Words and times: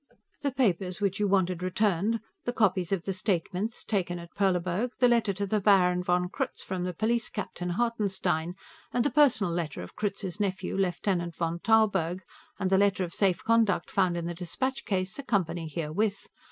The 0.41 0.49
papers 0.51 0.99
which 0.99 1.19
you 1.19 1.27
wanted 1.27 1.61
returned 1.61 2.21
the 2.45 2.53
copies 2.53 2.91
of 2.91 3.03
the 3.03 3.13
statements 3.13 3.83
taken 3.83 4.17
at 4.17 4.33
Perleburg, 4.33 4.93
the 4.97 5.07
letter 5.07 5.31
to 5.33 5.45
the 5.45 5.61
Baron 5.61 6.01
von 6.01 6.27
Krutz 6.27 6.63
from 6.63 6.85
the 6.85 6.93
police 6.95 7.29
captain, 7.29 7.69
Hartenstein, 7.69 8.55
and 8.91 9.05
the 9.05 9.11
personal 9.11 9.53
letter 9.53 9.83
of 9.83 9.95
Krutz's 9.95 10.39
nephew, 10.39 10.75
Lieutenant 10.75 11.35
von 11.35 11.59
Tarlburg, 11.59 12.21
and 12.57 12.71
the 12.71 12.79
letter 12.79 13.03
of 13.03 13.13
safe 13.13 13.43
conduct 13.43 13.91
found 13.91 14.17
in 14.17 14.25
the 14.25 14.33
dispatch 14.33 14.85
case 14.85 15.19
accompany 15.19 15.67
herewith. 15.67 16.27